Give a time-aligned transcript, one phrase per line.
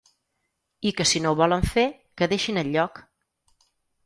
[0.89, 1.83] I que si no ho volen fer,
[2.21, 2.99] que deixin el lloc.